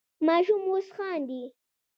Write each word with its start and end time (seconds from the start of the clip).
ماشوم 0.27 0.61
اوس 0.69 0.87
خاندي. 0.95 1.41